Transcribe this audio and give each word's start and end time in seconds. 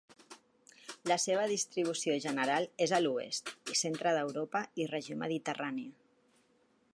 La 1.11 1.17
seva 1.25 1.43
distribució 1.51 2.15
general 2.23 2.65
és 2.87 2.95
a 2.97 3.01
l'oest 3.03 3.53
i 3.75 3.77
centre 3.83 4.15
d'Europa 4.17 4.63
i 4.85 4.89
Regió 4.97 5.21
mediterrània. 5.27 5.95